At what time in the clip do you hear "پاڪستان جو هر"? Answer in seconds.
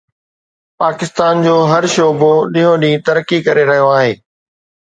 0.81-1.83